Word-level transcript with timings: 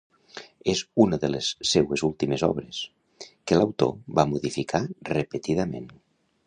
És 0.71 0.79
una 1.03 1.19
de 1.23 1.29
les 1.33 1.49
seues 1.73 2.03
últimes 2.09 2.45
obres, 2.49 2.81
que 3.51 3.61
l'autor 3.61 3.95
va 4.21 4.29
modificar 4.35 4.85
repetidament. 5.13 5.89